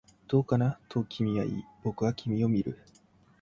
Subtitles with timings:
[0.27, 2.79] どうかな、と君は言い、僕は君を見る